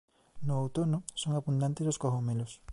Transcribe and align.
No 0.47 0.53
outono 0.63 0.99
son 1.21 1.31
abundantes 1.35 1.89
os 1.91 1.99
cogomelos. 2.03 2.51